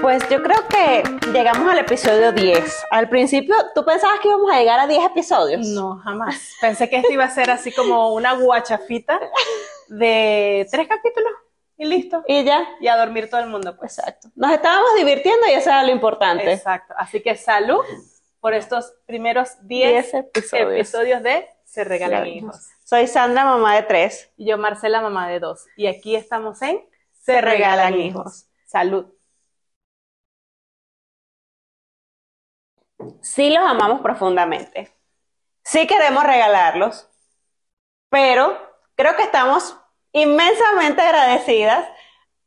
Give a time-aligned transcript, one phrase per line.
[0.00, 2.84] Pues yo creo que llegamos al episodio 10.
[2.90, 5.66] Al principio, ¿tú pensabas que íbamos a llegar a 10 episodios?
[5.66, 6.52] No, jamás.
[6.60, 9.18] Pensé que esto iba a ser así como una guachafita
[9.88, 11.32] de tres capítulos
[11.76, 12.22] y listo.
[12.28, 12.68] Y ya.
[12.80, 13.98] Y a dormir todo el mundo, pues.
[13.98, 14.28] Exacto.
[14.34, 16.52] Nos estábamos divirtiendo y eso era lo importante.
[16.52, 16.94] Exacto.
[16.96, 17.84] Así que salud
[18.40, 20.72] por estos primeros 10 episodios.
[20.72, 21.22] episodios.
[21.22, 22.68] de Se Regalan Hijos.
[22.84, 24.30] Soy Sandra, mamá de tres.
[24.36, 25.64] Y yo, Marcela, mamá de dos.
[25.76, 26.80] Y aquí estamos en
[27.12, 28.46] Se Regalan Hijos.
[28.66, 29.15] Salud.
[33.20, 34.92] Sí los amamos profundamente.
[35.62, 37.08] Sí queremos regalarlos,
[38.08, 38.56] pero
[38.94, 39.76] creo que estamos
[40.12, 41.86] inmensamente agradecidas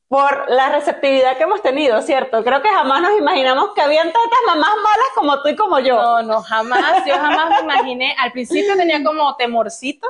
[0.09, 2.43] por la receptividad que hemos tenido, ¿cierto?
[2.43, 5.95] Creo que jamás nos imaginamos que habían tantas mamás malas como tú y como yo.
[5.95, 7.05] No, no, jamás.
[7.05, 8.15] Yo jamás me imaginé.
[8.17, 10.07] Al principio tenía como temorcito,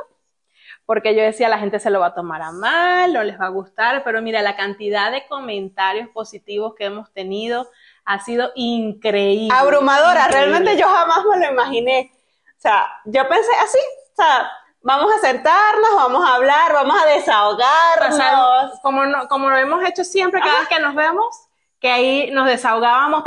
[0.86, 3.46] porque yo decía, la gente se lo va a tomar a mal, no les va
[3.46, 7.68] a gustar, pero mira, la cantidad de comentarios positivos que hemos tenido,
[8.10, 9.56] ha sido increíble.
[9.56, 12.10] Abrumadora, realmente yo jamás me lo imaginé.
[12.58, 13.78] O sea, yo pensé así,
[14.12, 14.50] o sea,
[14.82, 18.80] vamos a sentarnos, vamos a hablar, vamos a desahogarnos.
[18.82, 21.36] como, como lo hemos hecho siempre cada vez que nos vemos,
[21.78, 23.22] que ahí nos desahogábamos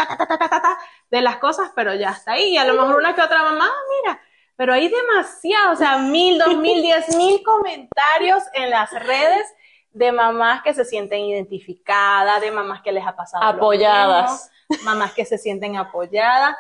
[1.09, 2.49] de las cosas, pero ya está ahí.
[2.49, 4.21] Y a lo mejor una que otra mamá, ah, mira,
[4.57, 9.47] pero hay demasiado, o sea, mil, dos mil, diez mil comentarios en las redes
[9.93, 13.45] de mamás que se sienten identificadas, de mamás que les ha pasado.
[13.45, 14.51] Apoyadas
[14.83, 16.56] mamás que se sienten apoyadas.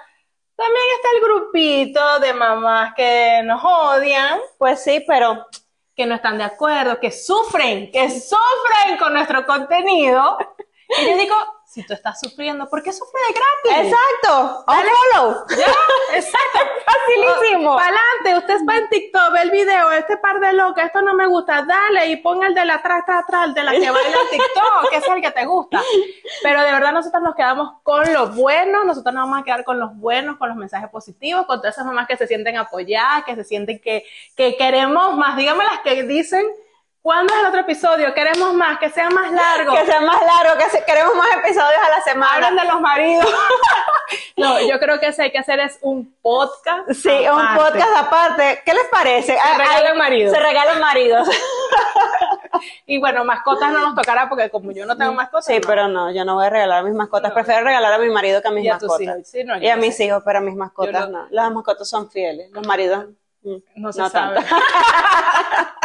[0.55, 4.39] También está el grupito de mamás que nos odian.
[4.57, 5.45] Pues sí, pero
[5.95, 10.37] que no están de acuerdo, que sufren, que sufren con nuestro contenido.
[10.99, 11.35] Y yo digo,
[11.73, 13.91] si tú estás sufriendo, ¿por qué sufre de gratis?
[13.91, 14.63] Exacto.
[14.67, 15.45] Dale follow.
[15.57, 15.65] Ya,
[16.15, 16.59] exacto.
[16.85, 17.75] Facilísimo.
[17.75, 21.15] Para adelante, usted va en TikTok, ve el video, este par de locas, esto no
[21.15, 24.17] me gusta, dale y ponga el de la atrás, atrás, atrás, de la que baila
[24.21, 25.81] en TikTok, que es el que te gusta.
[26.43, 29.79] Pero de verdad nosotros nos quedamos con lo bueno, nosotros nos vamos a quedar con
[29.79, 33.33] los buenos, con los mensajes positivos, con todas esas mamás que se sienten apoyadas, que
[33.33, 35.35] se sienten que, que queremos más.
[35.37, 36.45] Dígame las que dicen
[37.03, 38.13] ¿Cuándo es el otro episodio?
[38.13, 39.73] Queremos más, que sea más largo.
[39.73, 42.35] Que sea más largo, que queremos más episodios a la semana.
[42.35, 43.29] Hablan de los maridos.
[44.37, 46.89] no, yo creo que eso hay que hacer es un podcast.
[46.93, 48.61] Sí, un podcast aparte.
[48.65, 49.33] ¿Qué les parece?
[49.33, 50.33] Se ah, regalan maridos.
[50.33, 51.27] Se regalan maridos.
[52.85, 55.47] y bueno, mascotas no nos tocará porque como yo no tengo mascotas.
[55.47, 57.33] Sí, pero no, yo no voy a regalar a mis mascotas.
[57.33, 59.27] Prefiero regalar a mi marido que a mis mascotas.
[59.27, 61.27] Sí, no, y a mis hijos, pero a mis mascotas no.
[61.31, 62.49] Las mascotas son fieles.
[62.51, 63.07] Los maridos
[63.41, 64.39] mm, no, se sabe.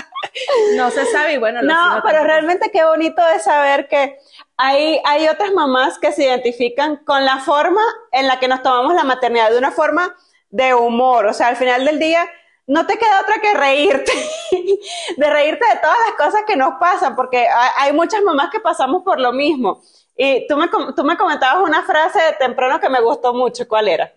[0.76, 1.62] no se sabe y bueno.
[1.62, 4.18] No, pero realmente qué bonito es saber que
[4.56, 7.82] hay, hay otras mamás que se identifican con la forma
[8.12, 10.14] en la que nos tomamos la maternidad, de una forma
[10.50, 11.26] de humor.
[11.26, 12.28] O sea, al final del día
[12.66, 14.12] no te queda otra que reírte,
[15.16, 17.46] de reírte de todas las cosas que nos pasan, porque
[17.76, 19.82] hay, muchas mamás que pasamos por lo mismo.
[20.16, 23.66] Y tú me, tú me comentabas una frase de temprano que me gustó mucho.
[23.66, 24.12] ¿Cuál era?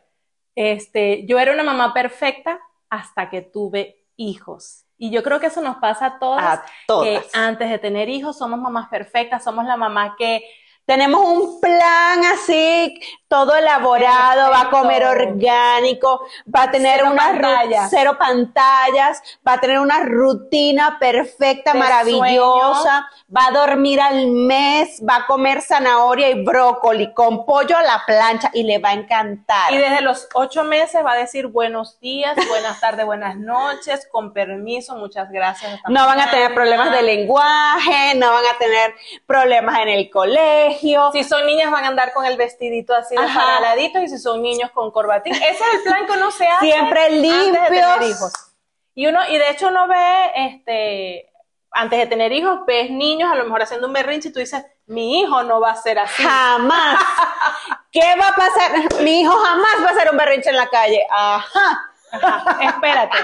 [0.56, 4.86] Este, yo era una mamá perfecta hasta que tuve hijos.
[5.02, 7.08] Y yo creo que eso nos pasa a todas, a todas.
[7.08, 10.44] que antes de tener hijos somos mamás perfectas, somos la mamá que
[10.86, 12.94] tenemos un plan así,
[13.32, 17.90] todo elaborado, va a comer orgánico, va a tener una pantallas.
[17.90, 25.16] cero pantallas, va a tener una rutina perfecta, maravillosa, va a dormir al mes, va
[25.16, 29.72] a comer zanahoria y brócoli con pollo a la plancha y le va a encantar.
[29.72, 34.34] Y desde los ocho meses va a decir buenos días, buenas tardes, buenas noches, con
[34.34, 35.80] permiso, muchas gracias.
[35.88, 38.94] No van a tener problemas de lenguaje, no van a tener
[39.26, 44.00] problemas en el colegio si son niñas van a andar con el vestidito así paraladito
[44.00, 45.34] y si son niños con corbatín.
[45.34, 47.58] Ese es el plan que uno se hace Siempre limpios.
[47.58, 48.34] Antes de tener hijos.
[48.94, 51.32] Y uno, y de hecho uno ve, este,
[51.72, 54.66] antes de tener hijos, ves niños a lo mejor haciendo un berrinche y tú dices,
[54.86, 56.24] mi hijo no va a ser así.
[56.24, 57.02] Jamás.
[57.92, 59.02] ¿Qué va a pasar?
[59.02, 61.06] Mi hijo jamás va a hacer un berrinche en la calle.
[61.10, 61.91] Ajá
[62.62, 63.18] espérate,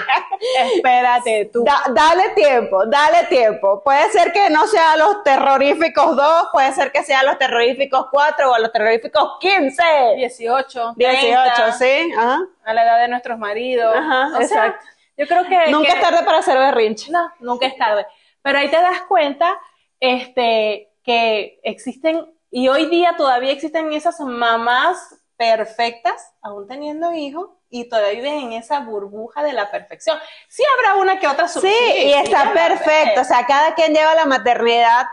[0.73, 1.63] espérate tú.
[1.93, 3.81] dale tiempo, dale tiempo.
[3.83, 8.51] Puede ser que no sea los terroríficos dos, puede ser que sea los terroríficos cuatro
[8.51, 9.83] o los terroríficos quince.
[10.15, 10.93] Dieciocho.
[10.95, 12.11] Dieciocho, sí.
[12.17, 13.95] A la edad de nuestros maridos.
[13.95, 14.85] Ajá, exacto.
[15.17, 15.71] yo creo que.
[15.71, 17.11] Nunca es tarde para hacer berrinche.
[17.11, 18.05] No, nunca es tarde.
[18.41, 19.59] Pero ahí te das cuenta
[19.99, 27.89] este, que existen, y hoy día todavía existen esas mamás perfectas, aún teniendo hijos, y
[27.89, 30.17] todavía viven en esa burbuja de la perfección.
[30.47, 33.21] Sí habrá una que otra Sí, y está perfecto.
[33.21, 35.05] O sea, cada quien lleva la maternidad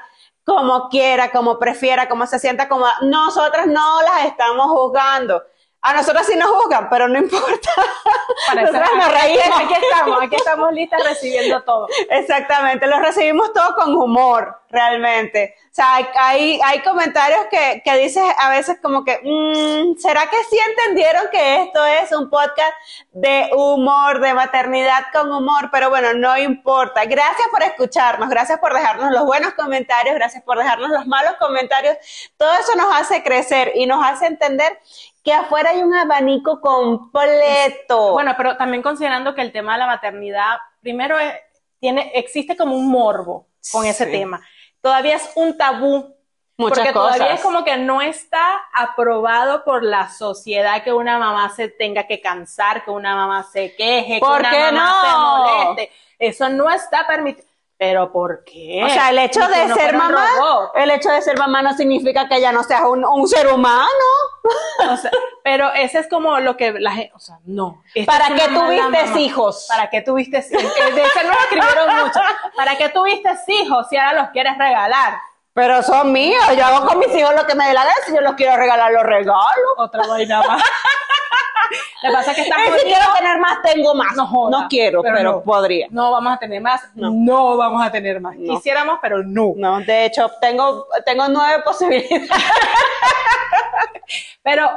[0.45, 5.43] como quiera, como prefiera, como se sienta, como nosotras no las estamos juzgando.
[5.87, 7.71] A nosotras sí nos juzgan, pero no importa.
[8.49, 9.61] Para Nosotras nos reímos.
[9.61, 11.87] aquí estamos, aquí estamos listas recibiendo todo.
[12.11, 15.55] Exactamente, lo recibimos todo con humor, realmente.
[15.71, 20.27] O sea, hay- hay, hay comentarios que, que dices a veces como que, mm, ¿será
[20.29, 22.73] que sí entendieron que esto es un podcast
[23.13, 25.69] de humor, de maternidad con humor?
[25.71, 27.05] Pero bueno, no importa.
[27.05, 31.97] Gracias por escucharnos, gracias por dejarnos los buenos comentarios, gracias por dejarnos los malos comentarios.
[32.39, 34.79] Todo eso nos hace crecer y nos hace entender
[35.25, 38.13] que afuera hay un abanico completo.
[38.13, 41.35] Bueno, pero también considerando que el tema de la maternidad, primero es-
[41.81, 44.11] tiene, existe como un morbo con ese Sí.
[44.13, 44.41] tema.
[44.81, 46.15] Todavía es un tabú.
[46.57, 47.17] Muchas porque cosas.
[47.17, 52.07] todavía es como que no está aprobado por la sociedad que una mamá se tenga
[52.07, 55.17] que cansar, que una mamá se queje, ¿Por que una mamá se
[55.65, 55.93] moleste.
[56.17, 57.49] Eso no está permitido.
[57.77, 58.83] ¿Pero por qué?
[58.85, 60.27] O sea, el hecho de ser mamá,
[60.77, 63.89] el hecho de ser mamá no significa que ya no seas un, un ser humano.
[64.91, 65.11] O sea,
[65.43, 67.83] pero ese es como lo que la gente, o sea, no.
[68.07, 69.67] ¿Para qué tuviste hijos?
[69.69, 70.63] ¿Para qué tuviste hijos?
[70.63, 72.21] Eh, De hecho, no lo escribieron mucho.
[72.57, 75.19] ¿Para qué tuviste hijos si ahora los quieres regalar?
[75.53, 78.15] Pero son míos, yo hago con mis hijos lo que me dé la gana, si
[78.15, 79.39] yo los quiero regalar, los regalo.
[79.79, 80.63] Otra vaina más.
[82.03, 82.51] Lo que pasa es que si
[82.85, 84.15] quiero tener más, tengo más.
[84.17, 85.43] No joda, no quiero, pero, no.
[85.43, 85.87] podría.
[85.91, 86.83] No vamos a tener más.
[86.95, 87.11] No.
[87.11, 88.37] No, vamos a tener más.
[88.37, 88.55] No.
[88.55, 89.55] Quisiéramos, pero no.
[89.57, 92.31] No, de hecho, tengo, tengo nueve posibilidades.
[94.43, 94.71] Pero,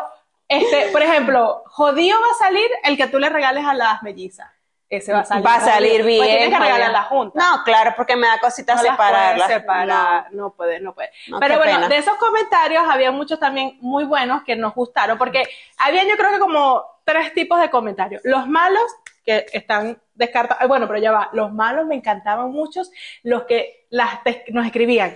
[0.47, 4.49] este, por ejemplo, jodido va a salir el que tú le regales a las mellizas.
[4.89, 5.45] Ese va a salir.
[5.45, 6.05] Va a salir jodido.
[6.05, 6.19] bien.
[6.19, 6.75] Pues tienes que jodido.
[6.75, 7.39] regalar la junta.
[7.39, 9.47] No, claro, porque me da cositas no las separarlas.
[9.47, 10.51] separar, no.
[10.51, 11.11] puede, no puede.
[11.27, 11.89] No, Pero bueno, pena.
[11.89, 15.43] de esos comentarios había muchos también muy buenos que nos gustaron, porque
[15.77, 18.21] habían yo creo que como tres tipos de comentarios.
[18.23, 18.83] Los malos,
[19.25, 22.89] que están descartados, bueno, pero ya va, los malos me encantaban muchos,
[23.23, 24.19] los que las,
[24.49, 25.15] nos escribían,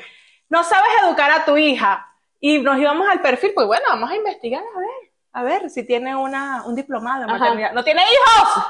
[0.50, 2.07] no sabes educar a tu hija,
[2.41, 5.85] y nos íbamos al perfil, pues bueno, vamos a investigar, a ver, a ver si
[5.85, 7.73] tiene una, un diplomado en.
[7.73, 8.65] ¡No tiene hijos!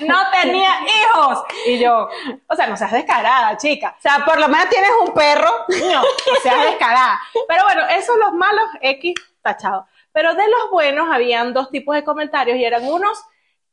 [0.00, 1.44] ¡No tenía hijos!
[1.66, 2.08] Y yo,
[2.48, 3.94] o sea, no seas descarada, chica.
[3.96, 5.50] O sea, por lo menos tienes un perro.
[5.92, 7.20] No, o sea, descarada.
[7.48, 9.84] Pero bueno, esos los malos X tachados.
[10.12, 13.24] Pero de los buenos habían dos tipos de comentarios y eran unos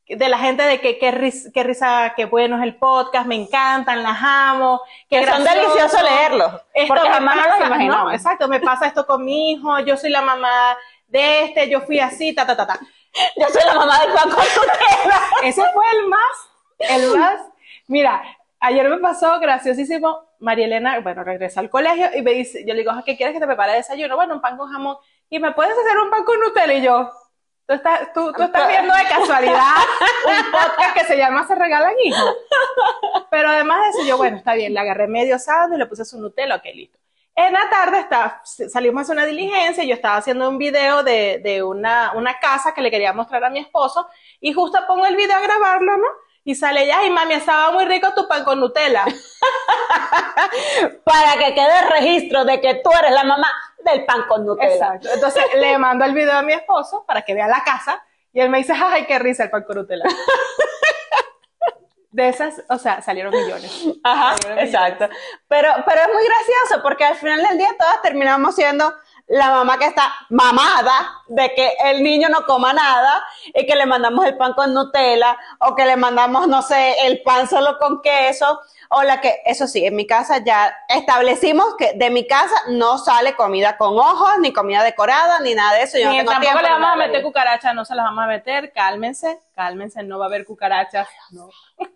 [0.08, 3.36] de la gente de que qué risa, qué risa, qué bueno es el podcast, me
[3.36, 6.52] encantan, las amo, qué Que son deliciosos leerlos.
[6.88, 7.78] Porque jamás no los.
[7.78, 8.12] ¿no?
[8.12, 12.00] Exacto, me pasa esto con mi hijo, yo soy la mamá de este, yo fui
[12.00, 12.80] así, ta, ta, ta, ta.
[13.36, 15.20] Yo soy la mamá del pan con Nutella.
[15.44, 17.40] Ese fue el más, el más.
[17.88, 18.22] Mira,
[18.60, 20.30] ayer me pasó graciosísimo.
[20.38, 23.40] María Elena, bueno, regresa al colegio y me dice, yo le digo, ¿qué quieres que
[23.40, 24.16] te prepare desayuno?
[24.16, 24.96] Bueno, un pan con jamón.
[25.30, 27.10] Y me puedes hacer un pan con Nutella y yo.
[27.66, 29.76] Tú estás, tú, tú estás viendo de casualidad
[30.26, 32.36] un podcast que se llama Se regalan hijos.
[33.30, 36.04] Pero además de eso, yo, bueno, está bien, le agarré medio sándwich y le puse
[36.04, 36.98] su Nutella, ok, listo.
[37.34, 41.02] En la tarde está, salimos a hacer una diligencia y yo estaba haciendo un video
[41.02, 44.06] de, de una, una casa que le quería mostrar a mi esposo
[44.38, 46.08] y justo pongo el video a grabarlo, ¿no?
[46.44, 49.04] Y sale ya, y mami, estaba muy rico tu pan con Nutella.
[51.04, 53.48] Para que quede registro de que tú eres la mamá
[53.84, 54.74] del pan con Nutella.
[54.74, 55.08] Exacto.
[55.14, 58.50] Entonces le mando el video a mi esposo para que vea la casa y él
[58.50, 60.04] me dice, ay, qué risa el pan con Nutella.
[62.12, 63.84] De esas, o sea, salieron millones.
[64.04, 65.08] Ajá, Salieron exacto.
[65.48, 68.94] Pero, pero es muy gracioso porque al final del día todas terminamos siendo
[69.28, 73.24] la mamá que está mamada de que el niño no coma nada
[73.54, 77.22] y que le mandamos el pan con Nutella o que le mandamos, no sé, el
[77.22, 78.60] pan solo con queso
[78.90, 82.98] o la que, eso sí, en mi casa ya establecimos que de mi casa no
[82.98, 85.96] sale comida con ojos, ni comida decorada, ni nada de eso.
[85.98, 88.26] Yo no Ni tengo tampoco le vamos a meter cucarachas, no se las vamos a
[88.26, 91.08] meter, cálmense, cálmense, no va a haber cucarachas.
[91.30, 91.48] No.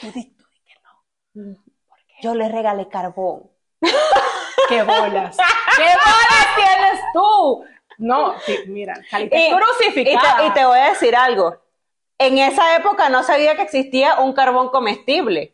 [0.00, 1.56] Tú di- tú di que no.
[2.22, 3.50] Yo le regalé carbón.
[4.68, 5.36] ¡Qué bolas!
[5.76, 7.64] ¡Qué bolas tienes tú!
[7.98, 10.36] No, sí, mira, Y- crucificada.
[10.36, 11.56] Y te, y te voy a decir algo.
[12.18, 15.52] En esa época no sabía que existía un carbón comestible.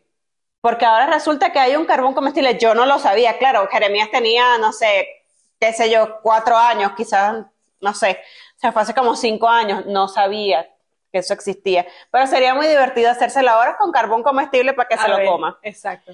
[0.61, 2.57] Porque ahora resulta que hay un carbón comestible.
[2.57, 3.67] Yo no lo sabía, claro.
[3.71, 5.07] Jeremías tenía, no sé,
[5.59, 7.45] qué sé yo, cuatro años, quizás,
[7.81, 8.19] no sé.
[8.57, 9.85] O sea, fue hace como cinco años.
[9.85, 10.67] No sabía
[11.11, 11.85] que eso existía.
[12.09, 15.59] Pero sería muy divertido hacérselo ahora con carbón comestible para que A se lo coma.
[15.61, 16.13] Exacto.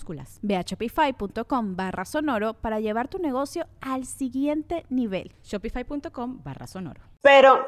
[0.41, 5.33] Ve a shopify.com barra sonoro para llevar tu negocio al siguiente nivel.
[5.43, 7.01] Shopify.com barra sonoro.
[7.21, 7.67] Pero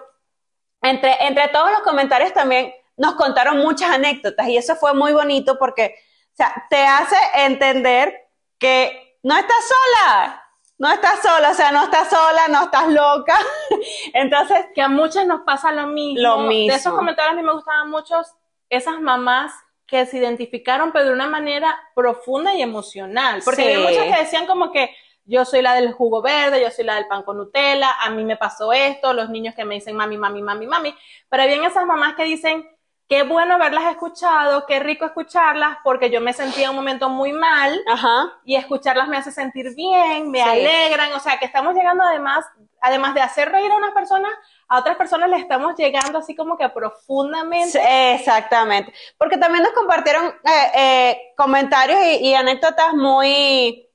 [0.81, 5.57] entre, entre todos los comentarios también nos contaron muchas anécdotas y eso fue muy bonito
[5.57, 5.95] porque
[6.33, 8.11] o sea, te hace entender
[8.57, 10.43] que no estás sola,
[10.79, 13.39] no estás sola, o sea, no estás sola, no estás loca.
[14.13, 16.21] Entonces, que a muchas nos pasa lo mismo.
[16.21, 16.71] Lo mismo.
[16.71, 18.33] De esos comentarios a mí me gustaban muchos
[18.69, 19.53] esas mamás
[19.85, 23.41] que se identificaron, pero de una manera profunda y emocional.
[23.43, 26.85] Porque había muchas que decían como que yo soy la del jugo verde, yo soy
[26.85, 29.95] la del pan con Nutella, a mí me pasó esto, los niños que me dicen
[29.95, 30.95] mami, mami, mami, mami.
[31.29, 32.67] Pero había esas mamás que dicen,
[33.07, 37.79] qué bueno haberlas escuchado, qué rico escucharlas, porque yo me sentía un momento muy mal
[37.87, 38.39] Ajá.
[38.43, 42.45] y escucharlas me hace sentir bien, me alegran, o sea, que estamos llegando además,
[42.81, 44.31] además de hacer reír a unas personas,
[44.67, 47.79] a otras personas le estamos llegando así como que profundamente.
[48.13, 53.89] exactamente, porque también nos compartieron eh, eh, comentarios y, y, anécdotas muy,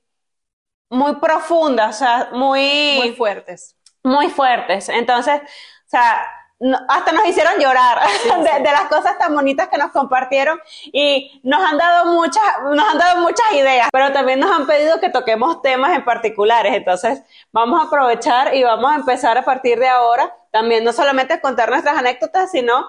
[0.89, 2.95] muy profundas, o sea, muy...
[2.97, 3.75] Muy fuertes.
[4.03, 4.89] Muy fuertes.
[4.89, 6.25] Entonces, o sea,
[6.59, 8.63] no, hasta nos hicieron llorar sí, de, sí.
[8.63, 10.59] de, las cosas tan bonitas que nos compartieron
[10.91, 14.99] y nos han dado muchas, nos han dado muchas ideas, pero también nos han pedido
[14.99, 16.73] que toquemos temas en particulares.
[16.75, 21.39] Entonces, vamos a aprovechar y vamos a empezar a partir de ahora también no solamente
[21.41, 22.85] contar nuestras anécdotas, sino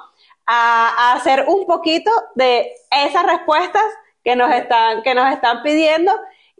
[0.46, 3.84] a hacer un poquito de esas respuestas
[4.24, 6.12] que nos están, que nos están pidiendo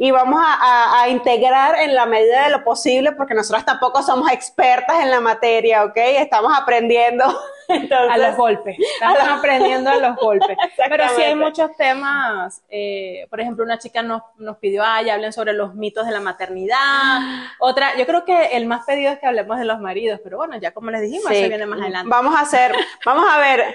[0.03, 4.03] y vamos a, a, a, integrar en la medida de lo posible, porque nosotros tampoco
[4.03, 5.97] somos expertas en la materia, ¿ok?
[5.97, 7.25] Estamos aprendiendo.
[7.69, 8.79] Entonces, a los golpes.
[8.95, 10.57] Estamos a aprendiendo a los golpes.
[10.89, 12.63] Pero sí hay muchos temas.
[12.71, 16.21] Eh, por ejemplo, una chica nos, nos pidió, ay, hablen sobre los mitos de la
[16.21, 17.19] maternidad.
[17.61, 20.57] Otra, yo creo que el más pedido es que hablemos de los maridos, pero bueno,
[20.57, 21.37] ya como les dijimos, sí.
[21.37, 22.09] eso viene más adelante.
[22.09, 23.75] Vamos a hacer, vamos a ver, eh,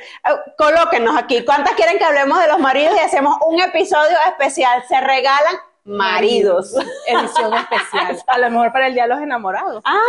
[0.58, 1.46] colóquenos aquí.
[1.46, 4.84] ¿Cuántas quieren que hablemos de los maridos y hacemos un episodio especial?
[4.88, 5.56] Se regalan
[5.86, 6.74] maridos.
[7.08, 8.18] Edición especial.
[8.28, 9.82] A lo mejor para el día de los enamorados.
[9.86, 10.00] Ah,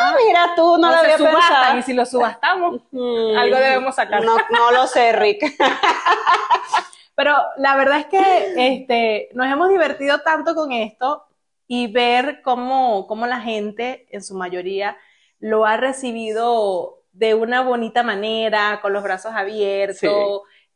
[0.00, 1.78] ah, mira tú, no, no lo había pensado.
[1.78, 4.24] Y si lo subastamos, mm, algo debemos sacar.
[4.24, 5.44] No, no lo sé, Rick.
[7.14, 11.26] Pero la verdad es que este, nos hemos divertido tanto con esto
[11.66, 14.96] y ver cómo, cómo la gente, en su mayoría,
[15.38, 19.98] lo ha recibido de una bonita manera, con los brazos abiertos.
[19.98, 20.08] Sí.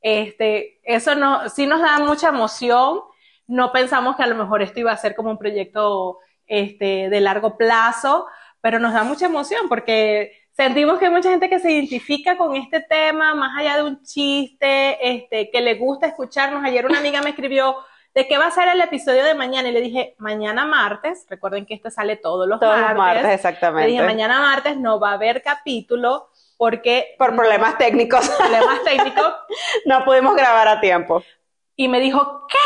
[0.03, 3.03] Este, eso no, sí nos da mucha emoción
[3.53, 7.21] no pensamos que a lo mejor esto iba a ser como un proyecto este, de
[7.21, 8.27] largo plazo,
[8.63, 12.57] pero nos da mucha emoción porque sentimos que hay mucha gente que se identifica con
[12.57, 16.65] este tema, más allá de un chiste, este, que le gusta escucharnos.
[16.65, 17.77] Ayer una amiga me escribió
[18.15, 21.67] de qué va a ser el episodio de mañana y le dije, mañana martes, recuerden
[21.67, 22.97] que este sale todos los todos martes.
[22.97, 23.87] Los martes, exactamente.
[23.87, 27.17] Le dije, mañana martes no va a haber capítulo porque...
[27.19, 28.27] Por problemas técnicos.
[28.31, 29.35] Problemas técnicos.
[29.85, 31.23] no pudimos grabar a tiempo.
[31.77, 32.59] Y me dijo, ¿qué?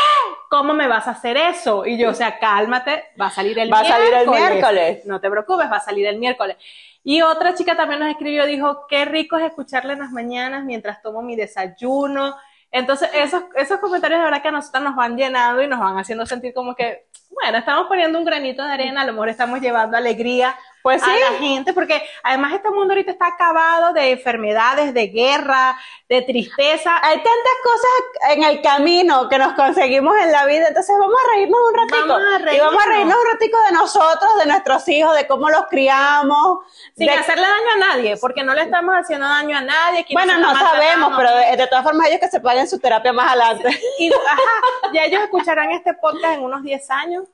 [0.49, 1.85] ¿Cómo me vas a hacer eso?
[1.85, 3.91] Y yo, o sea, cálmate, va a salir el va miércoles.
[3.91, 5.05] Va a salir el miércoles.
[5.05, 6.57] No te preocupes, va a salir el miércoles.
[7.03, 11.01] Y otra chica también nos escribió, dijo, qué rico es escucharle en las mañanas mientras
[11.01, 12.35] tomo mi desayuno.
[12.71, 15.97] Entonces, esos, esos comentarios de verdad que a nosotros nos van llenando y nos van
[15.97, 19.61] haciendo sentir como que, bueno, estamos poniendo un granito de arena, a lo mejor estamos
[19.61, 20.55] llevando alegría
[20.87, 21.09] pues sí.
[21.09, 25.77] a la gente, porque además este mundo ahorita está acabado de enfermedades, de guerra,
[26.07, 26.97] de tristeza.
[27.03, 31.35] Hay tantas cosas en el camino que nos conseguimos en la vida, entonces vamos a
[31.35, 32.07] reírnos un ratito.
[32.07, 32.55] Vamos a reírnos.
[32.55, 36.59] Y vamos a reírnos un ratito de nosotros, de nuestros hijos, de cómo los criamos.
[36.95, 37.11] Sin de...
[37.11, 40.05] hacerle daño a nadie, porque no le estamos haciendo daño a nadie.
[40.13, 43.33] Bueno, no sabemos, pero de, de, todas formas ellos que se paguen su terapia más
[43.33, 43.77] adelante.
[43.99, 47.25] Y, ajá, ya ellos escucharán este podcast en unos 10 años.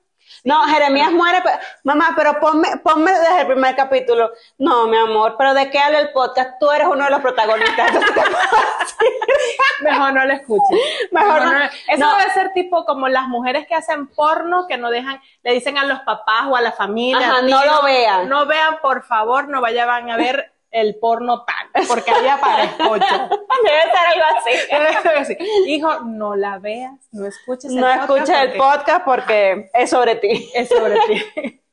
[0.43, 4.31] No, Jeremías muere, pero, mamá, pero ponme, ponme desde el primer capítulo.
[4.57, 6.59] No, mi amor, pero ¿de qué habla el podcast?
[6.59, 7.91] Tú eres uno de los protagonistas.
[9.81, 10.79] Mejor no lo escuches.
[11.11, 11.59] Mejor, Mejor no.
[11.59, 11.65] no.
[11.65, 12.17] Eso no.
[12.17, 15.85] debe ser tipo como las mujeres que hacen porno, que no dejan, le dicen a
[15.85, 17.29] los papás o a la familia.
[17.29, 18.29] Ajá, tío, no lo vean.
[18.29, 21.85] No vean, por favor, no vayan a ver el porno tal.
[21.87, 23.05] porque ahí aparezco yo.
[23.63, 24.51] Debe ser algo así.
[24.71, 25.37] Debe ser así.
[25.67, 28.09] Hijo, no la veas, no escuches el No podcast.
[28.09, 30.51] escuches el podcast porque es sobre ti.
[30.53, 31.13] Es sobre ti.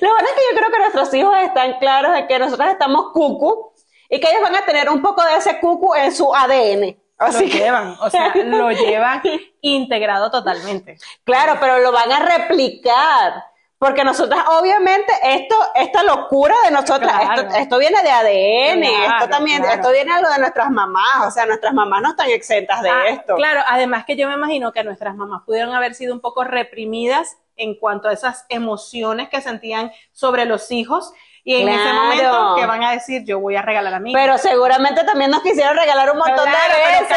[0.00, 3.10] Lo bueno es que yo creo que nuestros hijos están claros de que nosotros estamos
[3.12, 3.72] cucu
[4.08, 6.96] y que ellos van a tener un poco de ese cucu en su ADN.
[7.18, 9.20] Así lo que, llevan, o sea, lo llevan
[9.60, 10.96] integrado totalmente.
[11.24, 13.44] claro, pero lo van a replicar.
[13.80, 17.42] Porque nosotras, obviamente, esto, esta locura de nosotras, Claro.
[17.48, 19.74] esto, esto viene de ADN, Claro, esto también, claro.
[19.76, 22.90] esto viene de lo de nuestras mamás, o sea, nuestras mamás no están exentas de
[22.90, 23.36] Ah, esto.
[23.36, 27.38] Claro, además que yo me imagino que nuestras mamás pudieron haber sido un poco reprimidas
[27.56, 32.02] en cuanto a esas emociones que sentían sobre los hijos y en ese Claro.
[32.02, 35.40] momento que van a decir yo voy a regalar a mi Pero seguramente también nos
[35.42, 37.16] quisieron regalar un montón Claro, de veces.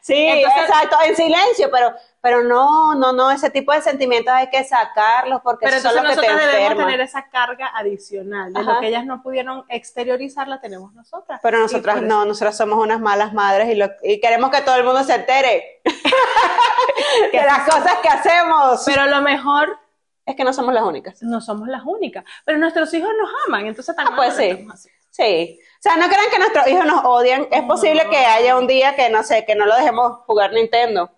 [0.00, 4.48] Sí, Entonces- exacto, en silencio, pero, pero no, no, no, ese tipo de sentimientos hay
[4.48, 7.70] que sacarlos porque Pero eso es entonces lo que te nosotros debemos tener esa carga
[7.76, 8.72] adicional de Ajá.
[8.72, 11.38] lo que ellas no pudieron exteriorizar la tenemos nosotras.
[11.42, 14.76] Pero nosotras no, eso- nosotras somos unas malas madres y, lo- y queremos que todo
[14.76, 15.82] el mundo se entere
[17.32, 18.82] de las cosas que hacemos.
[18.86, 19.78] Pero lo mejor
[20.24, 21.22] es que no somos las únicas.
[21.22, 24.66] no somos las únicas, pero nuestros hijos nos aman, entonces también Ah, pues sí.
[24.72, 24.88] así.
[25.10, 25.60] Sí.
[25.60, 27.46] O sea, no crean que nuestros hijos nos odian.
[27.50, 31.10] Es posible que haya un día que, no sé, que no lo dejemos jugar Nintendo.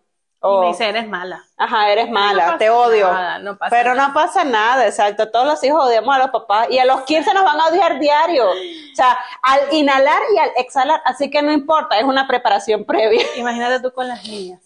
[0.42, 1.42] Y me dice, eres mala.
[1.56, 3.10] ajá, eres mala, te odio.
[3.12, 4.08] nada, no pasa Pero nada.
[4.08, 5.30] no pasa nada, exacto.
[5.30, 7.98] Todos los hijos odiamos a los papás y a los 15 nos van a odiar
[7.98, 8.48] diario.
[8.50, 13.24] O sea, al inhalar y al exhalar, así que no importa, es una preparación previa.
[13.36, 14.60] Imagínate tú con las niñas.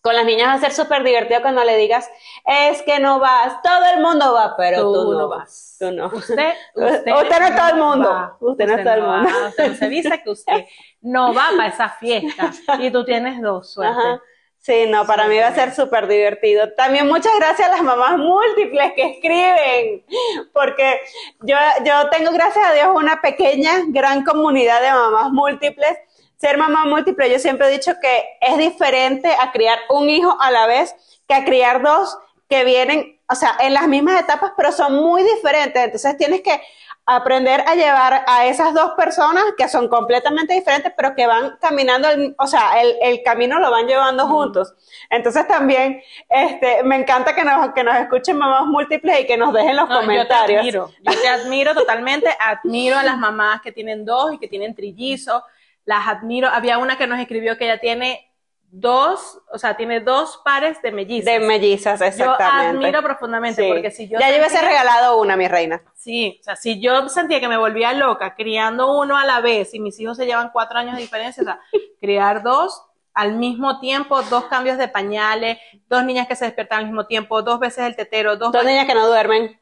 [0.00, 2.10] Con las niñas va a ser súper divertido cuando le digas,
[2.44, 5.76] es que no vas, todo el mundo va, pero tú, Tú no, vas.
[5.78, 6.06] Tú no.
[6.06, 8.10] Usted, Usted no es todo el mundo.
[8.10, 8.36] va.
[8.40, 9.28] Usted no es todo el mundo.
[9.48, 10.64] Usted no se dice que usted
[11.02, 13.92] no va para esa fiesta y tú tienes dos, suerte.
[13.96, 14.20] Ajá.
[14.62, 16.72] Sí, no, para mí va a ser súper divertido.
[16.74, 20.04] También muchas gracias a las mamás múltiples que escriben,
[20.52, 21.00] porque
[21.40, 25.98] yo, yo tengo, gracias a Dios, una pequeña, gran comunidad de mamás múltiples.
[26.36, 30.52] Ser mamá múltiple, yo siempre he dicho que es diferente a criar un hijo a
[30.52, 30.94] la vez
[31.26, 32.16] que a criar dos
[32.48, 35.82] que vienen, o sea, en las mismas etapas, pero son muy diferentes.
[35.82, 36.62] Entonces tienes que
[37.04, 42.08] aprender a llevar a esas dos personas que son completamente diferentes, pero que van caminando,
[42.08, 44.74] el- o sea, el, el camino lo van llevando juntos.
[45.10, 49.52] Entonces también, este, me encanta que nos, que nos escuchen mamás múltiples y que nos
[49.52, 50.64] dejen los No, comentarios.
[50.64, 54.38] Yo te admiro, yo te admiro totalmente, admiro a las mamás que tienen dos y
[54.38, 55.42] que tienen trillizos,
[55.84, 56.48] las admiro.
[56.48, 58.31] Había una que nos escribió que ella tiene
[58.74, 61.26] dos, o sea, tiene dos pares de mellizas.
[61.26, 62.68] De mellizas, yo exactamente.
[62.68, 63.68] admiro profundamente Sí.
[63.68, 65.82] porque si yo ya yo hubiese regalado una, mi reina.
[65.94, 69.74] Sí, o sea, si yo sentía que me volvía loca criando uno a la vez
[69.74, 71.60] y mis hijos se llevan cuatro años de diferencia, o sea,
[72.00, 72.82] criar dos
[73.14, 75.58] al mismo tiempo, dos cambios de pañales,
[75.90, 78.86] dos niñas que se despiertan al mismo tiempo, dos veces el tetero, dos Dos niñas
[78.86, 79.60] que no duermen,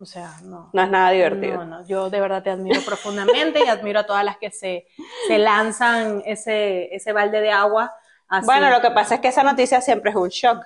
[0.00, 0.68] O sea, no.
[0.72, 1.58] no es nada divertido.
[1.58, 4.88] No, no, yo de verdad te admiro profundamente y admiro a todas las que se,
[5.28, 7.94] se lanzan ese, ese balde de agua.
[8.32, 8.46] Así.
[8.46, 10.64] Bueno, lo que pasa es que esa noticia siempre es un shock.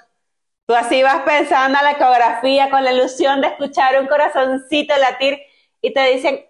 [0.67, 5.41] Tú así vas pensando a la ecografía con la ilusión de escuchar un corazoncito latir
[5.81, 6.45] y te dicen,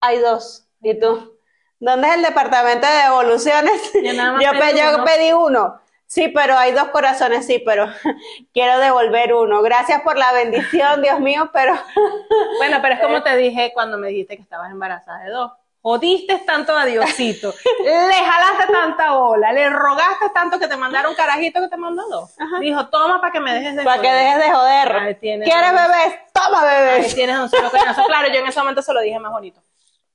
[0.00, 0.68] hay dos.
[0.82, 1.38] Y tú,
[1.80, 3.92] ¿dónde es el departamento de devoluciones?
[4.00, 5.04] Yo nada más Yo, pedí yo uno.
[5.04, 5.80] pedí uno.
[6.06, 7.88] Sí, pero hay dos corazones, sí, pero
[8.52, 9.62] quiero devolver uno.
[9.62, 11.74] Gracias por la bendición, Dios mío, pero
[12.58, 15.52] Bueno, pero es como te dije cuando me dijiste que estabas embarazada de dos.
[15.82, 17.52] Jodiste tanto a Diosito,
[17.84, 22.06] le jalaste tanta bola, le rogaste tanto que te mandara un carajito que te mandó
[22.08, 22.30] dos.
[22.60, 24.24] Dijo, toma para que me dejes de para que joder".
[24.24, 24.96] dejes de joder.
[24.96, 26.18] Ahí tienes ¿Quieres bebés?
[26.32, 27.14] Toma Ahí bebés.
[27.16, 28.04] tienes un solo coñazo.
[28.06, 29.60] Claro, yo en ese momento se lo dije más bonito.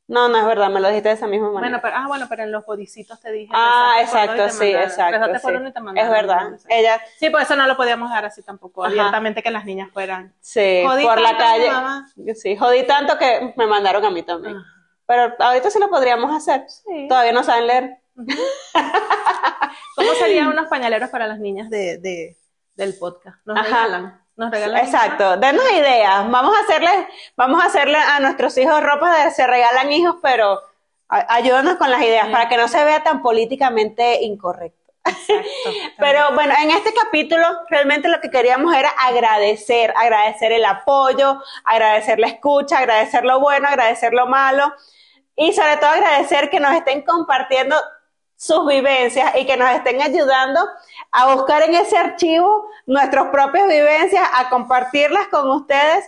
[0.09, 1.59] No, no es verdad, me lo dijiste de esa misma manera.
[1.59, 3.51] Bueno, pero, ah, bueno, pero en los bodicitos te dije.
[3.53, 4.83] Ah, por exacto, sí, mandaron.
[4.89, 5.11] exacto.
[5.17, 5.57] Rezaste por sí.
[5.57, 6.11] uno y te Es mandaron.
[6.13, 6.47] verdad.
[6.69, 8.91] Ella, Sí, pues eso no lo podíamos dar así tampoco, Ajá.
[8.93, 10.33] abiertamente que las niñas fueran.
[10.39, 11.71] sí, Jodí por la tanto calle.
[11.71, 12.07] mamá.
[12.35, 14.55] Sí, jodí tanto que me mandaron a mí también.
[14.55, 14.65] Ajá.
[15.07, 16.65] Pero ahorita sí lo podríamos hacer.
[16.69, 17.07] Sí.
[17.07, 17.97] Todavía no saben leer.
[19.95, 22.37] ¿Cómo serían unos pañaleros para las niñas de, de-
[22.75, 23.37] del podcast?
[23.45, 23.65] Nos Ajá.
[23.85, 24.21] regalan.
[24.35, 24.85] Nos regalan.
[24.85, 25.37] Exacto.
[25.37, 26.29] Denos ideas.
[26.29, 30.59] Vamos a hacerle, vamos a hacerle a nuestros hijos ropa de se regalan hijos, pero
[31.07, 32.31] ayúdanos con las ideas Sí.
[32.33, 34.76] para que no se vea tan políticamente incorrecto.
[35.07, 35.69] Exacto.
[35.97, 42.19] Pero bueno, en este capítulo realmente lo que queríamos era agradecer, agradecer el apoyo, agradecer
[42.19, 44.73] la escucha, agradecer lo bueno, agradecer lo malo
[45.35, 47.75] y sobre todo agradecer que nos estén compartiendo
[48.35, 50.59] sus vivencias y que nos estén ayudando
[51.11, 56.05] a buscar en ese archivo nuestras propias vivencias, a compartirlas con ustedes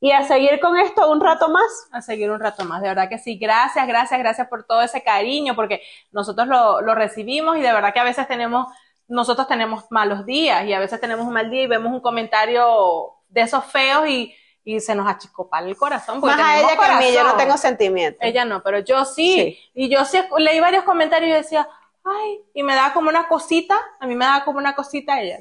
[0.00, 1.88] y a seguir con esto un rato más.
[1.92, 2.82] a seguir un rato más.
[2.82, 3.36] De verdad que sí.
[3.36, 5.82] Gracias, gracias, gracias por todo ese cariño, porque
[6.12, 8.66] nosotros lo, lo recibimos y de verdad que a veces tenemos,
[9.08, 13.14] nosotros tenemos malos días y a veces tenemos un mal día y vemos un comentario
[13.28, 14.34] de esos feos y,
[14.64, 16.20] y se nos achicopala el corazón.
[16.20, 18.18] Más a ella que a mí, yo no tengo sentimiento.
[18.20, 19.58] Ella no, pero yo sí.
[19.74, 21.68] Y yo sí leí varios comentarios y decía,
[22.04, 25.38] ay, y me daba como una cosita, a mí me daba como una cosita ella.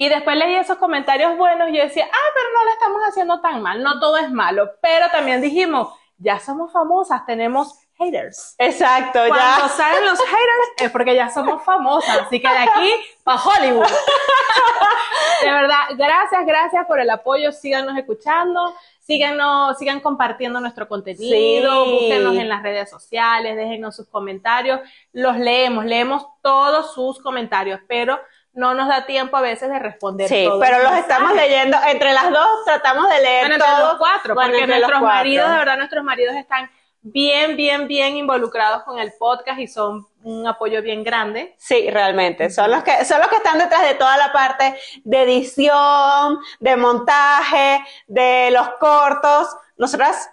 [0.00, 3.40] Y después leí esos comentarios buenos y yo decía, ah, pero no lo estamos haciendo
[3.40, 4.70] tan mal, no todo es malo.
[4.80, 8.54] Pero también dijimos, ya somos famosas, tenemos haters.
[8.58, 9.54] Exacto, Cuando ya.
[9.56, 13.86] Cuando salen los haters es porque ya somos famosas, así que de aquí para Hollywood.
[15.42, 21.90] de verdad, gracias, gracias por el apoyo, síganos escuchando, síganos, sigan compartiendo nuestro contenido, Sí.
[21.90, 24.80] búsquenos en las redes sociales, déjenos sus comentarios,
[25.12, 28.20] los leemos, leemos todos sus comentarios, pero
[28.58, 31.08] no nos da tiempo a veces de responder Sí, todos pero los mensajes.
[31.10, 31.76] estamos leyendo.
[31.88, 33.88] Entre las dos tratamos de leer Bueno, entre todos.
[33.90, 35.06] los cuatro, Bueno, porque nuestros cuatro.
[35.06, 40.08] maridos, de verdad, nuestros maridos están bien, bien, bien involucrados con el podcast y son
[40.24, 41.54] un apoyo bien grande.
[41.56, 42.50] Sí, realmente.
[42.50, 46.76] Son los que, son los que están detrás de toda la parte de edición, de
[46.76, 49.48] montaje, de los cortos.
[49.76, 50.30] Nosotras,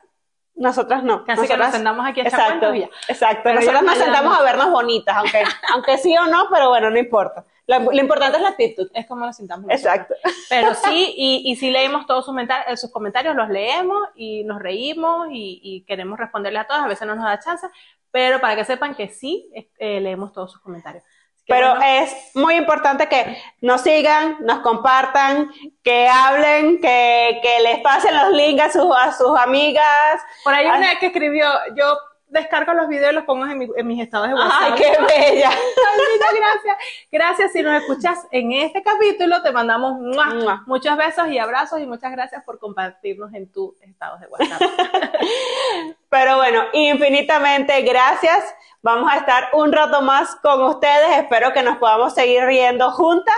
[0.55, 1.23] nosotras no.
[1.25, 2.73] Casi que Nosotras- nos sentamos aquí a Exacto,
[3.07, 3.41] exacto.
[3.43, 6.97] Pero Nosotras nos sentamos a vernos bonitas, aunque, aunque sí o no, pero bueno, no
[6.97, 7.45] importa.
[7.67, 8.89] Lo, lo importante es la actitud.
[8.93, 9.65] Es como nos sintamos.
[9.65, 9.93] nosotros.
[9.95, 10.15] Exacto.
[10.49, 14.61] Pero sí, y, y sí leímos todos sus, eh, sus comentarios, los leemos y nos
[14.61, 16.81] reímos y, y queremos responderle a todos.
[16.83, 17.67] A veces no nos da chance,
[18.11, 21.03] pero para que sepan que sí, eh, leemos todos sus comentarios.
[21.47, 25.51] Pero bueno, es muy importante que nos sigan, nos compartan,
[25.83, 30.21] que hablen, que, que les pasen los links a sus, a sus amigas.
[30.43, 30.79] por ahí Ay.
[30.79, 34.27] una que escribió, yo descargo los videos y los pongo en, mi- en mis estados
[34.27, 34.61] de WhatsApp.
[34.61, 35.49] ¡Ay, qué bella!
[35.51, 36.77] Ay, linda, gracias.
[37.11, 39.41] Gracias si nos escuchas en este capítulo.
[39.41, 40.25] Te mandamos ¡mua!
[40.33, 40.63] Mua.
[40.65, 44.61] muchos besos y abrazos y muchas gracias por compartirnos en tus estados de WhatsApp.
[46.09, 48.43] Pero bueno, infinitamente gracias.
[48.81, 51.17] Vamos a estar un rato más con ustedes.
[51.17, 53.35] Espero que nos podamos seguir riendo juntas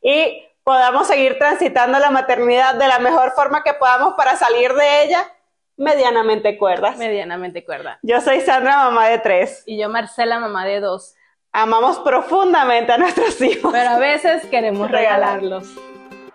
[0.00, 5.02] y podamos seguir transitando la maternidad de la mejor forma que podamos para salir de
[5.04, 5.32] ella
[5.78, 6.98] medianamente cuerdas.
[6.98, 7.98] Medianamente cuerda.
[8.02, 9.62] Yo soy Sandra, mamá de tres.
[9.66, 11.14] Y yo, Marcela, mamá de dos.
[11.52, 13.72] Amamos profundamente a nuestros hijos.
[13.72, 15.40] Pero a veces queremos Regalar.
[15.40, 15.74] regalarlos.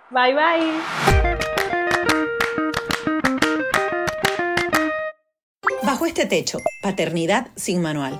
[0.10, 0.74] Bye bye.
[5.84, 8.20] Bajo este techo, Paternidad sin Manual.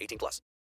[0.01, 0.41] 18 plus.